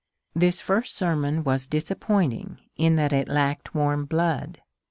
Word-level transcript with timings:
This 0.33 0.61
first 0.61 0.95
sermon 0.95 1.43
was 1.43 1.67
disappointing 1.67 2.57
in 2.75 2.95
that 2.95 3.13
it 3.13 3.29
lacked 3.29 3.75
warm 3.75 4.05
blood. 4.05 4.59